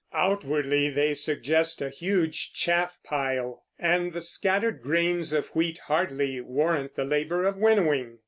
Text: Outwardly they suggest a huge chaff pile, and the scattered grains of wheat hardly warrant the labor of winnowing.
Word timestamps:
Outwardly 0.15 0.89
they 0.89 1.13
suggest 1.13 1.79
a 1.79 1.91
huge 1.91 2.53
chaff 2.53 2.97
pile, 3.03 3.65
and 3.77 4.13
the 4.13 4.19
scattered 4.21 4.81
grains 4.81 5.31
of 5.31 5.49
wheat 5.49 5.77
hardly 5.85 6.41
warrant 6.41 6.95
the 6.95 7.05
labor 7.05 7.43
of 7.43 7.55
winnowing. 7.57 8.17